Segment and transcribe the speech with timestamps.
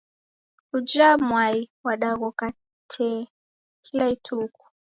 [0.75, 2.47] Uja mwai wadaghora
[2.91, 3.21] tee
[3.83, 4.65] kila ituku.